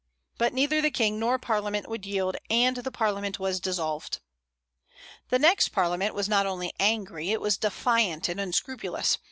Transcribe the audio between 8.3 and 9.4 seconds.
unscrupulous.